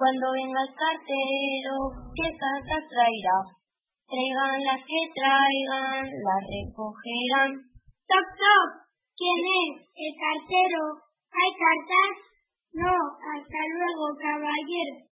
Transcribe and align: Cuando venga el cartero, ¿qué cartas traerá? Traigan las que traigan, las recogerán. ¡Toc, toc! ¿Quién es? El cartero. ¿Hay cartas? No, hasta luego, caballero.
Cuando 0.00 0.32
venga 0.32 0.60
el 0.64 0.72
cartero, 0.72 1.76
¿qué 2.16 2.28
cartas 2.32 2.88
traerá? 2.88 3.38
Traigan 4.08 4.64
las 4.64 4.80
que 4.80 5.00
traigan, 5.12 6.08
las 6.08 6.40
recogerán. 6.40 7.52
¡Toc, 8.08 8.26
toc! 8.32 8.70
¿Quién 9.12 9.40
es? 9.44 9.76
El 9.92 10.12
cartero. 10.16 11.04
¿Hay 11.36 11.52
cartas? 11.52 12.12
No, 12.80 12.96
hasta 12.96 13.60
luego, 13.76 14.04
caballero. 14.16 15.04